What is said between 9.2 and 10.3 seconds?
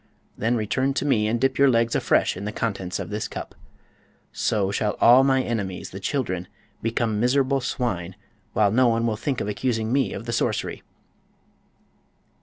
of accusing me of